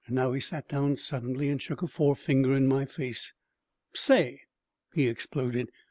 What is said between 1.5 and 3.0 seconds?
shook a forefinger in my